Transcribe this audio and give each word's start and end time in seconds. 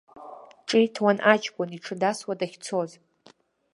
Ҿиҭуан 0.67 1.17
аҷкәын, 1.33 1.69
иҽы 1.77 1.95
дасуа 2.01 2.39
дахьцоз. 2.39 2.91